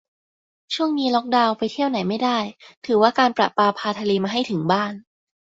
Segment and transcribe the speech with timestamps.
[0.73, 2.39] ช่วงนี้ล็อกดาวน์ ไปเที่ยวไหนไม่ได้
[2.85, 4.93] ถือว่าการประปาพาทะเลมาให้ถึงบ้าน